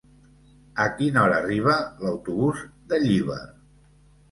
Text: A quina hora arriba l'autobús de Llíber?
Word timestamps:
A 0.85 0.87
quina 1.01 1.21
hora 1.25 1.35
arriba 1.43 1.77
l'autobús 2.05 2.65
de 2.95 3.03
Llíber? 3.07 3.41